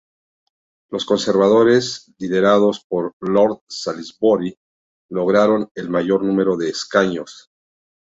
[0.89, 4.57] Los conservadores, liderados por Lord Salisbury,
[5.11, 7.51] lograron el mayor número de escaños.